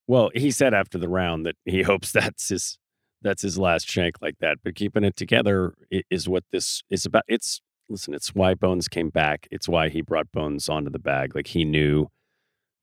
[0.08, 2.78] Well, he said after the round that he hopes that's his
[3.22, 4.60] that's his last shank like that.
[4.64, 5.74] But keeping it together
[6.12, 7.24] is what this is about.
[7.28, 9.48] It's listen, it's why Bones came back.
[9.52, 11.36] It's why he brought Bones onto the bag.
[11.36, 12.08] Like he knew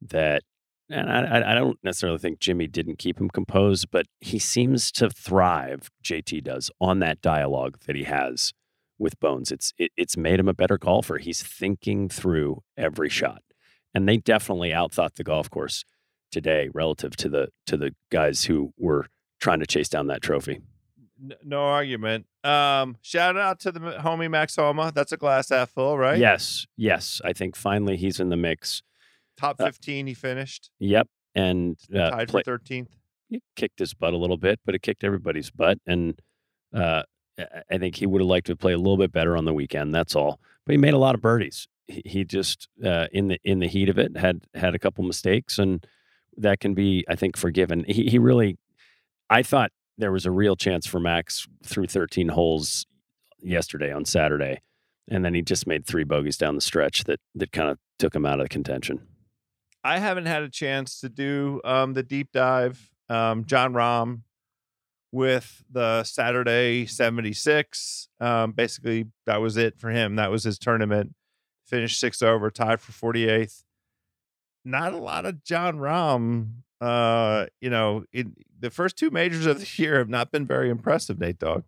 [0.00, 0.42] that,
[0.90, 5.10] and I, I- don't necessarily think Jimmy didn't keep him composed, but he seems to
[5.10, 5.90] thrive.
[6.04, 8.52] JT does on that dialogue that he has
[8.98, 9.50] with Bones.
[9.50, 11.18] It's it, it's made him a better golfer.
[11.18, 13.42] He's thinking through every shot,
[13.94, 15.84] and they definitely outthought the golf course
[16.30, 19.06] today relative to the to the guys who were
[19.40, 20.60] trying to chase down that trophy.
[21.44, 25.96] No argument um shout out to the homie max homa that's a glass half full
[25.96, 28.82] right Yes, yes, I think finally he's in the mix.
[29.36, 32.88] top Uh, 15 he finished Yep, and uh, tied for 13th
[33.30, 36.20] it kicked his butt a little bit, but it kicked everybody's butt, and
[36.74, 37.02] uh,
[37.38, 39.54] I- I think he would have liked to play a little bit better on the
[39.54, 39.94] weekend.
[39.94, 40.38] That's all.
[40.66, 41.66] But he made a lot of birdies.
[41.86, 45.02] He, he just uh, in the in the heat of it had had a couple
[45.04, 45.82] mistakes, and
[46.36, 47.84] that can be, I think, forgiven.
[47.88, 48.58] He he really,
[49.30, 49.70] I thought
[50.02, 52.86] there was a real chance for Max through 13 holes
[53.40, 54.60] yesterday on Saturday,
[55.08, 58.12] and then he just made three bogeys down the stretch that that kind of took
[58.12, 59.06] him out of the contention.
[59.84, 62.90] I haven't had a chance to do um, the deep dive.
[63.08, 64.22] Um, Jon Rahm
[65.12, 68.08] with the Saturday 76.
[68.18, 70.16] Um, basically, that was it for him.
[70.16, 71.14] That was his tournament.
[71.64, 73.62] Finished six over, tied for 48th.
[74.64, 76.62] Not a lot of Jon Rahm.
[76.82, 80.68] Uh, you know, in the first two majors of the year have not been very
[80.70, 81.64] impressive, Nate Dog.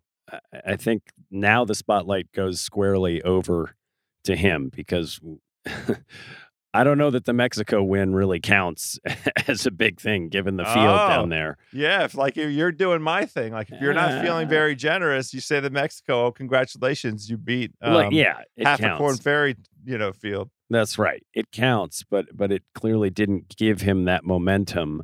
[0.65, 3.75] I- think now the spotlight goes squarely over
[4.23, 5.19] to him because
[6.73, 8.99] I don't know that the Mexico win really counts
[9.47, 11.07] as a big thing given the field Oh.
[11.07, 11.57] down there.
[11.71, 14.49] Yeah, if like if you're doing my thing, like if you're not feeling Uh.
[14.49, 18.97] very generous, you say to Mexico, oh, congratulations, you beat um, like, yeah, half a
[18.97, 20.49] Korn Ferry, you know, field.
[20.69, 21.23] That's right.
[21.33, 25.03] It counts, but but it clearly didn't give him that momentum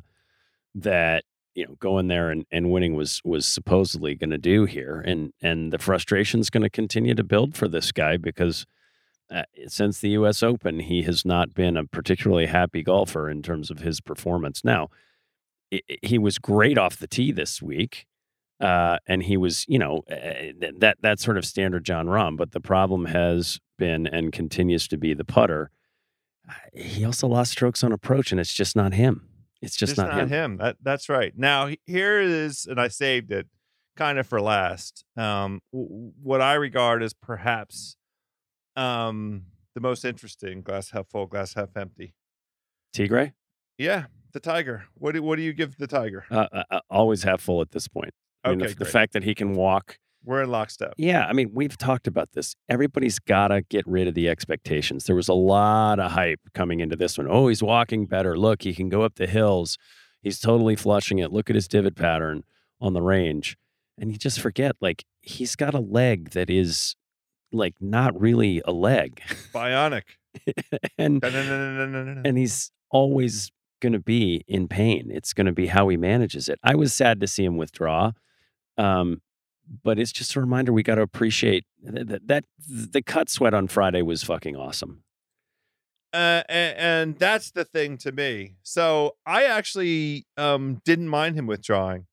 [0.74, 5.00] that you know going there and, and winning was was supposedly going to do here,
[5.06, 8.66] and and the frustration's going to continue to build for this guy because
[9.30, 10.42] uh, since the U.S.
[10.42, 14.64] Open, he has not been a particularly happy golfer in terms of his performance.
[14.64, 14.88] Now,
[15.72, 18.06] i i- he was great off the tee this week.
[18.60, 22.36] Uh, and he was, you know, uh, that that sort of standard Jon Rahm.
[22.36, 25.72] But the problem has been and continues to be the putter.
[26.72, 29.28] He also lost strokes on approach, and it's just not him.
[29.60, 30.56] It's just, not, him.
[30.58, 31.32] That that's right.
[31.36, 33.48] Now here is, and I saved it
[33.96, 35.04] kind of for last.
[35.16, 37.96] Um, what I regard as perhaps
[38.76, 42.14] um the most interesting glass half full, glass half empty.
[42.94, 43.32] Tigray,
[43.78, 44.84] Yeah, the tiger.
[44.94, 46.24] What do what do you give the tiger?
[46.30, 48.10] uh, uh, uh, always half full at this point.
[48.44, 48.92] I mean, the, Okay, the great.
[48.92, 49.98] fact that he can walk.
[50.24, 50.94] We're in lockstep.
[50.96, 52.54] Yeah, I mean, we've talked about this.
[52.68, 55.04] Everybody's got to get rid of the expectations.
[55.04, 57.26] There was a lot of hype coming into this one.
[57.28, 58.38] Oh, he's walking better.
[58.38, 59.78] Look, he can go up the hills.
[60.22, 61.32] He's totally flushing it.
[61.32, 62.44] Look at his divot pattern
[62.80, 63.56] on the range.
[63.98, 66.94] And you just forget, like, he's got a leg that is
[67.52, 69.20] like not really a leg.
[69.52, 70.02] Bionic.
[70.98, 75.10] and and he's always going to be in pain.
[75.12, 76.58] It's going to be how he manages it.
[76.62, 78.12] I was sad to see him withdraw.
[78.78, 79.20] Um,
[79.84, 83.68] but it's just a reminder we got to appreciate that, that, the cut sweat on
[83.68, 85.02] Friday was fucking awesome.
[86.12, 88.56] Uh, and, and that's the thing to me.
[88.62, 92.06] So I actually um didn't mind him withdrawing.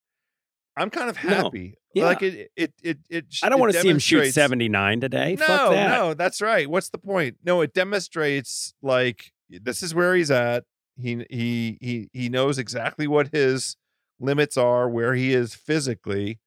[0.77, 1.29] I'm kind of No.
[1.31, 1.75] happy.
[1.93, 2.05] Yeah.
[2.05, 3.25] Like it, it, it, it.
[3.43, 5.35] I don't it want to see him shoot 79 today.
[5.37, 5.89] No, Fuck that.
[5.89, 6.69] no, that's right.
[6.69, 7.37] What's the point?
[7.43, 10.63] No, it demonstrates like this is where he's at.
[10.95, 13.75] He he he he knows exactly what his
[14.19, 16.39] limits are, where he is physically.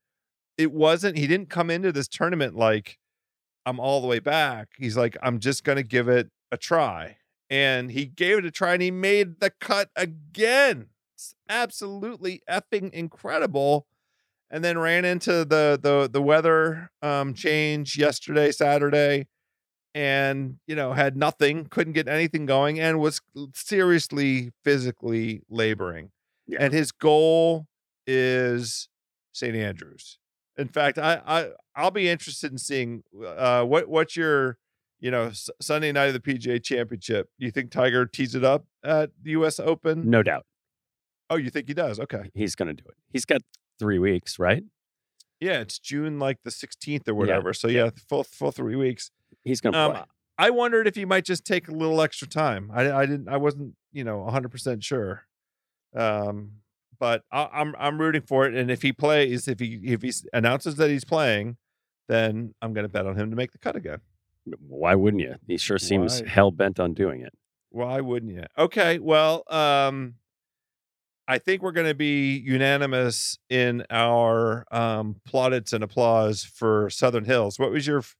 [0.58, 1.16] It wasn't.
[1.18, 2.98] He didn't come into this tournament like
[3.66, 4.68] I'm all the way back.
[4.76, 7.16] He's like I'm just gonna give it a try,
[7.50, 10.88] and he gave it a try, and he made the cut again.
[11.14, 13.86] It's absolutely effing incredible
[14.50, 19.26] and then ran into the the the weather um change yesterday saturday
[19.94, 23.20] and you know had nothing couldn't get anything going and was
[23.54, 26.10] seriously physically laboring
[26.46, 26.58] Yeah.
[26.62, 27.66] and his goal
[28.06, 28.88] is
[29.32, 30.18] st andrews
[30.58, 33.02] in fact i i i'll be interested in seeing
[33.36, 34.58] uh what what's your
[35.00, 38.66] you know S- sunday night of the pga championship you think tiger tees it up
[38.84, 40.44] at the us open No doubt.
[41.30, 42.96] oh you think he does okay He's going to do it.
[43.12, 43.40] He's got
[43.78, 44.62] three weeks, right?
[45.40, 47.52] Yeah, it's June like the 16th or Yeah, whatever.
[47.52, 49.10] So yeah, full full three weeks.
[49.42, 50.02] He's going to Um, play.
[50.38, 52.70] I wondered if he might just take a little extra time.
[52.72, 55.24] I I didn't I wasn't, you know, 100% sure.
[55.96, 56.61] Um
[57.02, 60.12] but I, I'm I'm rooting for it and if he plays, if he if he
[60.32, 61.56] announces that he's playing,
[62.06, 63.98] then I'm going to bet on him to make the cut again.
[64.68, 65.34] Why wouldn't you?
[65.48, 67.34] He sure seems hell bent on doing it.
[67.70, 68.44] Why wouldn't you?
[68.56, 70.14] Okay, well, um
[71.26, 77.24] I think we're going to be unanimous in our um plaudits and applause for Southern
[77.24, 77.58] Hills.
[77.58, 78.14] What was your f-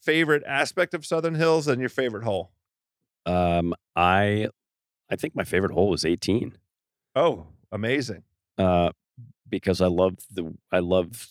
[0.00, 2.52] favorite aspect of Southern Hills and your favorite hole?
[3.26, 4.50] Um, I,
[5.10, 6.56] I think my favorite hole was 18.
[7.16, 8.22] Oh, amazing.
[8.58, 8.90] uh,
[9.48, 11.28] because I love the I love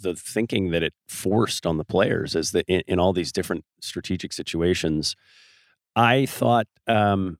[0.00, 3.64] the thinking that it forced on the players as that in, in all these different
[3.80, 5.14] strategic situations.
[5.96, 7.38] I thought um,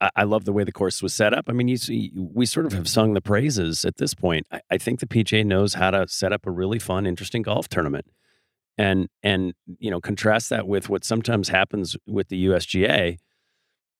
[0.00, 1.46] I, I love the way the course was set up.
[1.48, 4.46] I mean, you see, we sort of have sung the praises at this point.
[4.50, 7.68] I, I think the PJ knows how to set up a really fun, interesting golf
[7.68, 8.06] tournament,
[8.76, 13.18] and and you know contrast that with what sometimes happens with the USGA.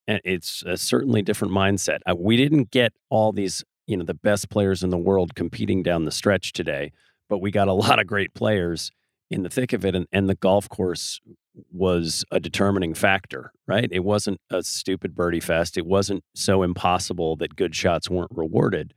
[0.07, 1.99] And it's a certainly different mindset.
[2.09, 5.81] Uh, we didn't get all these you know the best players in the world competing
[5.81, 6.91] down the stretch today
[7.29, 8.91] but we got a lot of great players
[9.29, 11.19] in the thick of it and, and the golf course
[11.71, 13.89] was a determining factor right?
[13.91, 15.77] It wasn't a stupid birdie fest.
[15.77, 18.93] It wasn't so impossible that good shots weren't rewarded.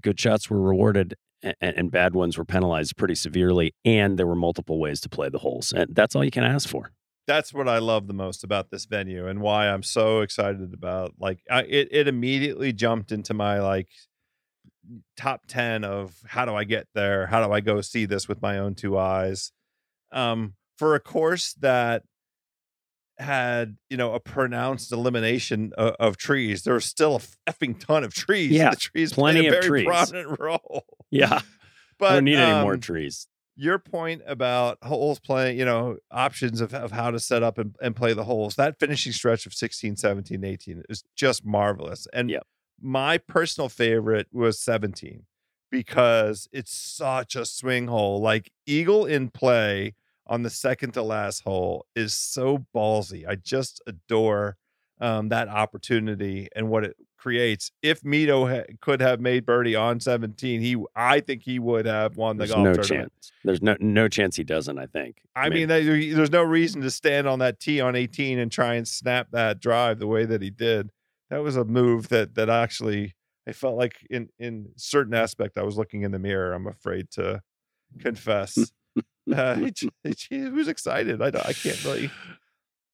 [0.00, 4.36] Good shots were rewarded and, and bad ones were penalized pretty severely and there were
[4.36, 6.92] multiple ways to play the holes and that's all you can ask for
[7.28, 11.14] That's what I love the most about this venue and why I'm so excited about
[11.20, 13.86] like I, it it immediately jumped into my like
[15.16, 17.26] top 10 of how do I get there?
[17.26, 19.52] How do I go see this with my own two eyes?
[20.10, 22.02] Um for a course that
[23.18, 26.62] had, you know, a pronounced elimination of, of trees.
[26.62, 28.52] there's still a effing ton of trees.
[28.52, 29.86] Yeah, the trees plenty played a of very trees.
[29.86, 30.84] prominent role.
[31.10, 31.40] yeah
[31.98, 33.26] But i don't need any more um, trees
[33.58, 37.74] your point about holes playing, you know, options of, of how to set up and,
[37.82, 42.06] and play the holes, that finishing stretch of 16, 17, 18 is just marvelous.
[42.12, 42.46] And Yep.
[42.80, 45.24] my personal favorite was 17
[45.72, 48.20] because it's such a swing hole.
[48.20, 49.94] Like Eagle in play
[50.28, 53.26] on the second to last hole is so ballsy.
[53.26, 54.56] I just adore
[55.00, 57.70] um, that opportunity and what it creates.
[57.82, 62.16] If Mito ha- could have made birdie on 17, he I think he would have
[62.16, 63.12] won the there's golf no tournament.
[63.12, 66.80] chance there's no no chance he doesn't i think I mean, there- there's no reason
[66.82, 70.24] to stand on that tee on 18 and try and snap that drive the way
[70.24, 70.90] that he did.
[71.30, 73.14] That was a move that that actually
[73.46, 76.52] I felt like in in certain aspect I was looking in the mirror.
[76.52, 77.42] I'm afraid to
[78.00, 78.72] confess.
[79.34, 79.72] uh, he,
[80.04, 81.22] he, he was excited.
[81.22, 82.10] I don't, I can't really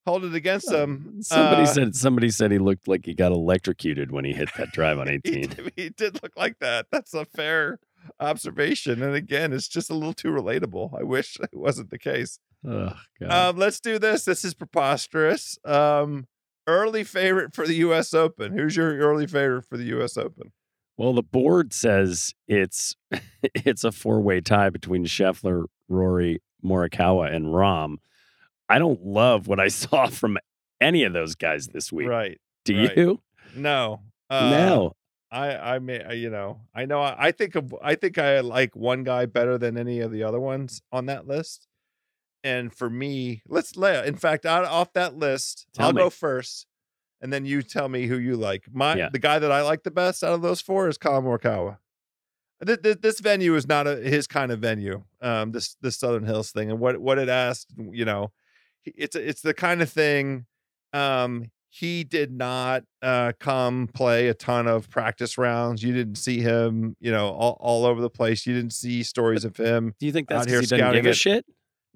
[0.07, 1.19] hold it against him.
[1.23, 4.73] Somebody Uh, said somebody said he looked like he got electrocuted when he hit that
[4.73, 5.49] drive on he, 18.
[5.49, 6.87] did- he did look like that.
[6.91, 7.79] That's a fair
[8.21, 9.03] observation.
[9.03, 10.99] And again, it's just a little too relatable.
[10.99, 12.39] I wish it wasn't the case.
[12.67, 13.31] Oh, God.
[13.31, 14.25] Um, let's do this.
[14.25, 15.59] This is preposterous.
[15.65, 16.27] Um,
[16.67, 18.15] early favorite for the U.S.
[18.15, 18.57] Open.
[18.57, 20.17] Who's your early favorite for the U.S.
[20.17, 20.53] Open?
[20.97, 22.95] well, the board says it's
[23.43, 27.97] it's a four way tie between Scheffler, Rory, Morikawa, and Rahm.
[28.69, 30.39] I don't love what I saw from
[30.81, 32.09] any of those guys this week.
[32.09, 32.41] Right.
[32.65, 32.97] Do right.
[32.97, 33.21] you?
[33.55, 34.01] No.
[34.31, 34.93] Uh, no.
[35.31, 38.41] I I may I- you know I know I, I think of I think I
[38.41, 41.67] like one guy better than any of the other ones on that list.
[42.43, 44.07] And for me, let's lay.
[44.07, 46.03] In fact, out off that list, Tell I'll me.
[46.03, 46.67] go first,
[47.23, 48.65] and then you tell me who you like.
[48.73, 49.09] My Yeah.
[49.11, 51.79] the guy that I like the best out of those four is Collin Morikawa.
[52.61, 55.03] This, this, venue is not a, his kind of venue.
[55.21, 58.31] Um, this this Southern Hills thing and what what it asked, you know,
[58.87, 60.47] it's it's the kind of thing.
[60.93, 65.83] Um, he did not uh, come play a ton of practice rounds.
[65.83, 68.47] You didn't see him, you know, all, all over the place.
[68.47, 71.07] You didn't see stories of him Do you think that's Out here he doesn't give
[71.07, 71.17] a it.
[71.17, 71.45] shit?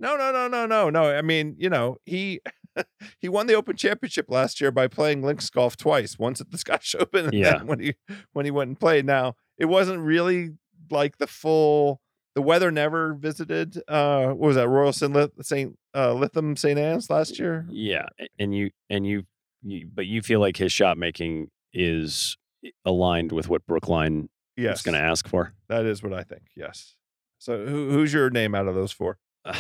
[0.01, 1.05] no, no, no, no, no, no.
[1.17, 2.41] I mean, you know, he
[3.21, 6.19] he won the Open Championship last year by playing links golf twice.
[6.19, 7.59] Once at the Scottish Open, and Yeah.
[7.59, 7.95] then when he
[8.33, 9.05] when he went and played.
[9.07, 10.51] Now it wasn't really
[10.91, 12.01] like the full.
[12.35, 13.83] The weather never visited.
[13.89, 15.13] Uh, what was that Royal St.
[15.13, 16.79] Lith- Saint uh, Lytham St.
[16.79, 17.67] Anne's last year?
[17.69, 18.07] Yeah,
[18.39, 19.25] and you and you,
[19.63, 22.37] you but you feel like his shot making is
[22.85, 25.55] aligned with what Brookline Yes, is going to ask for.
[25.69, 26.43] that is what I think.
[26.57, 26.95] Yes.
[27.39, 29.19] So who, who's your name out of those four?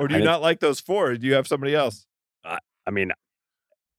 [0.00, 1.14] Or do you don't- not like those four?
[1.16, 2.06] Do you have somebody else?
[2.44, 3.12] I mean,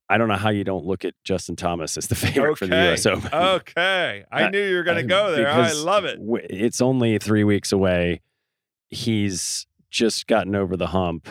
[0.10, 2.76] I don't know how you don't look at Justin Thomas as the favorite for the
[2.76, 2.86] Okay.
[2.90, 3.06] U.S.
[3.06, 3.34] Open.
[3.34, 5.50] Okay, I Uh, knew you were going to go there.
[5.50, 6.18] I love it.
[6.20, 8.22] w- It's only three weeks away.
[8.90, 11.28] He's just gotten over the hump.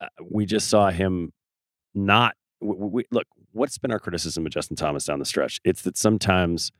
[0.00, 1.32] Uh, we just saw him
[1.94, 2.34] not.
[2.60, 5.60] w- We, look, what's been our criticism of Justin Thomas down the stretch?
[5.64, 6.72] It's that sometimes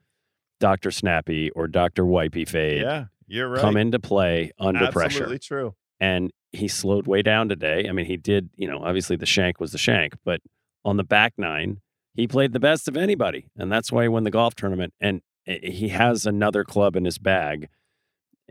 [0.61, 0.91] Dr.
[0.91, 2.05] Snappy or Dr.
[2.05, 3.61] Wipey Fade Yeah, you're right.
[3.61, 5.17] come into play under Absolutely pressure.
[5.25, 5.75] Absolutely true.
[6.01, 7.87] And he slowed way down today.
[7.89, 10.41] I mean, he did, you know, obviously the shank was the shank, but
[10.85, 11.81] on the back nine,
[12.15, 13.47] he played the best of anybody.
[13.57, 14.93] And that's why he won the golf tournament.
[15.01, 17.69] And eh, he has another club in his bag.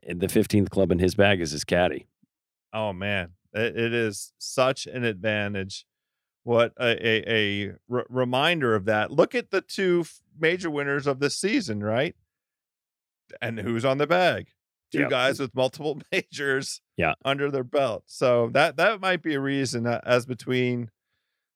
[0.08, 2.08] Eh, The 15th club in his bag is his caddy.
[2.74, 5.86] Oh man, it, is such an advantage.
[6.44, 7.74] What a, a, a
[8.10, 9.12] reminder of that.
[9.12, 12.16] Look at the two f- major winners of this season, right?
[13.42, 14.48] And who's on the bag?
[14.92, 15.10] Two Yeah.
[15.10, 17.14] guys with multiple majors Yeah.
[17.24, 18.04] under their belt.
[18.08, 20.90] So that that might be a reason uh, as between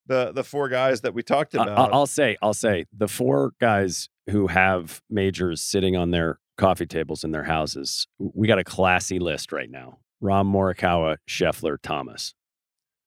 [0.08, 1.92] the the four guys that we talked about.
[1.92, 7.22] I'll say, I'll say the four guys who have majors sitting on their coffee tables
[7.24, 9.98] in their houses, we got a classy list right now.
[10.22, 12.34] Rahm Morikawa, Scheffler, Thomas.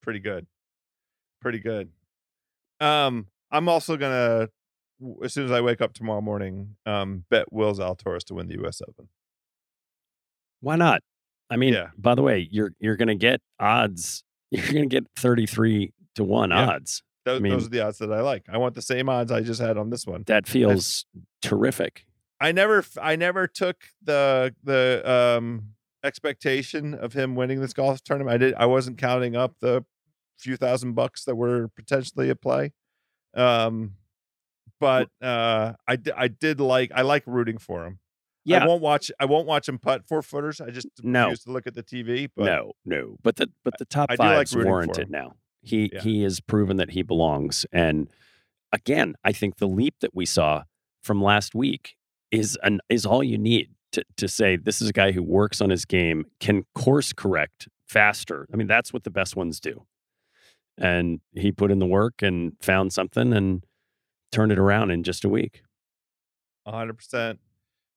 [0.02, 0.46] pretty good
[1.40, 1.90] pretty good
[2.80, 4.48] um i'm also gonna
[5.24, 8.54] as soon as i wake up tomorrow morning um bet will zalatoris to win the
[8.64, 9.08] us open
[10.60, 11.02] Why not?
[11.50, 11.88] I mean, Yeah.
[11.98, 14.22] by the way, you're you're going to get odds.
[14.52, 16.68] You're going to get 33 to 1 Yeah.
[16.70, 17.02] odds.
[17.24, 19.40] those, mean- those are the odds that i like i want the same odds i
[19.40, 21.04] just had on this one That feels
[21.40, 22.04] terrific.
[22.40, 28.34] i never I never took the the um expectation of him winning this golf tournament
[28.34, 29.84] i did i wasn't counting up the
[30.38, 32.72] few thousand bucks that were potentially at play
[33.34, 33.92] um
[34.80, 37.98] but uh i i did like i like rooting for him
[38.44, 38.64] Yeah.
[38.64, 39.12] I won't watch.
[39.20, 40.60] I won't watch him putt four footers.
[40.60, 41.26] I just No.
[41.26, 42.28] refuse to look at the TV.
[42.34, 43.16] But no, no.
[43.22, 45.36] But the but the top I do like for warranted now.
[45.62, 46.00] He Yeah.
[46.02, 47.64] he has proven that he belongs.
[47.72, 48.08] And
[48.72, 50.64] again, I think the leap that we saw
[51.02, 51.96] from last week
[52.30, 55.60] is an is all you need to to say this is a guy who works
[55.60, 58.46] on his game, can course correct faster.
[58.52, 59.86] I mean, that's what the best ones do.
[60.78, 63.64] And he put in the work and found something and
[64.32, 65.62] turned it around in just a week.
[66.66, 67.38] hundred percent.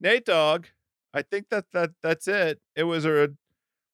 [0.02, 0.68] Nate Dog.
[1.14, 2.60] I think that that that's it.
[2.76, 3.30] It was a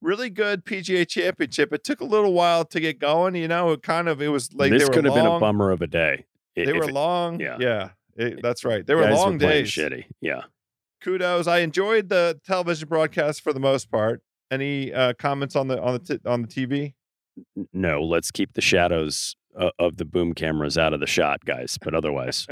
[0.02, 1.72] really good PGA Championship.
[1.74, 3.36] It took a little while to get going.
[3.36, 5.40] You know, it kind of it was like this they were could have been a
[5.40, 6.26] bummer of a day.
[6.58, 7.40] i- They were it- long.
[7.40, 7.58] yeah.
[7.60, 7.90] yeah.
[8.16, 8.86] It- that's right.
[8.86, 9.72] They were long playing days.
[9.72, 10.06] Shitty.
[10.20, 10.42] Yeah.
[11.02, 11.48] Kudos.
[11.48, 14.22] I enjoyed the television broadcast for the most part.
[14.52, 16.94] Any uh, comments on the on the t- on the TV?
[17.74, 21.78] No, let's keep the shadows uh, of the boom cameras out of the shot, guys.
[21.82, 22.46] But otherwise,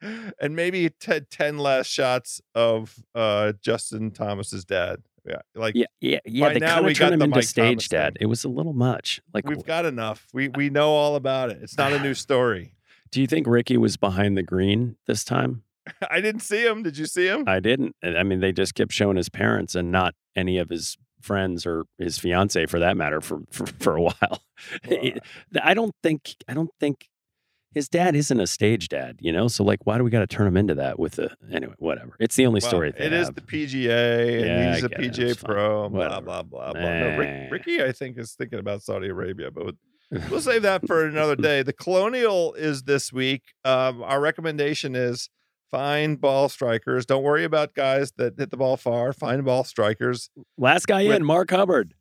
[0.40, 5.02] and maybe t- 10 last shots of uh Justin Thomas's dad.
[5.26, 5.40] Yeah.
[5.54, 6.52] Like yeah, yeah, yeah.
[6.52, 8.14] They kind we of got turned him the into Mike stage Thomas dad.
[8.14, 8.18] thing.
[8.22, 9.20] It was a little much.
[9.34, 10.26] Like, we've got enough.
[10.32, 11.58] We we know all about it.
[11.62, 12.74] It's not a new story.
[13.10, 15.62] do you think Ricky was behind the green this time?
[16.10, 16.82] I didn't see him.
[16.82, 17.44] Did you see him?
[17.46, 17.94] I didn't.
[18.02, 21.84] I mean, they just kept showing his parents and not any of his friends or
[21.98, 24.42] his fiance, for that matter, for for, for a while.
[24.84, 25.22] It-
[25.62, 26.34] I don't think.
[26.48, 27.08] I don't think
[27.76, 29.18] his dad isn't a stage dad.
[29.20, 31.30] You know, so like, why do we got to turn him into that with the
[31.52, 31.74] anyway?
[31.78, 32.16] Whatever.
[32.18, 32.92] It's the only Well, story.
[32.98, 33.34] It is have.
[33.34, 35.12] the PGA, and Yeah, he's I a get it.
[35.12, 35.88] PGA pro.
[35.90, 36.72] Blah blah blah blah.
[36.72, 37.52] No, Rick.
[37.52, 39.74] Ricky, I think is thinking about Saudi Arabia, but
[40.30, 41.62] we'll save that for another day.
[41.62, 43.42] The Colonial is this week.
[43.64, 45.28] Um, our recommendation is
[45.70, 47.04] find ball strikers.
[47.04, 49.12] Don't worry about guys that hit the ball far.
[49.12, 50.30] Find ball strikers.
[50.56, 51.92] Last guy with- in, Mark Hubbard.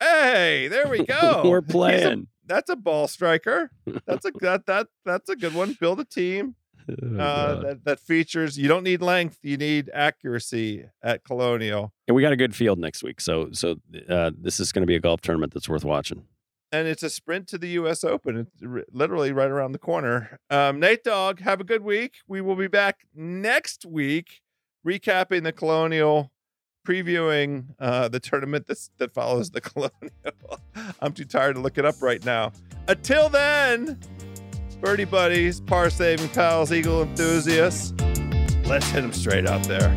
[0.00, 1.42] Hey, there we go.
[1.46, 2.26] We're playing.
[2.46, 3.70] That's a ball striker.
[4.06, 5.76] That's a that that that's a good one.
[5.80, 6.54] Build a team
[6.86, 8.58] Oh, uh, that that features.
[8.58, 9.38] You don't need length.
[9.42, 11.92] You need accuracy at Colonial.
[12.06, 13.76] And we got a good field next week, so so
[14.08, 16.24] uh, this is going to be a golf tournament that's worth watching.
[16.72, 18.04] and it's a sprint to the U.S.
[18.04, 18.36] Open.
[18.36, 20.38] It's r- literally right around the corner.
[20.50, 22.16] Um, Nate Dogg, have a good week.
[22.28, 24.42] We will be back next week,
[24.86, 26.32] recapping the Colonial,
[26.84, 28.66] previewing uh, the tournament
[28.98, 30.60] that follows the Colonial.
[31.00, 32.52] I'm too tired to look it up right now.
[32.88, 33.98] Until then,
[34.80, 37.92] birdie buddies, par saving pals, eagle enthusiasts,
[38.66, 39.94] let's hit them straight out there.